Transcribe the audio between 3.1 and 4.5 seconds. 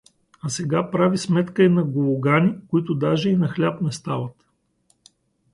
и на хляб не стават.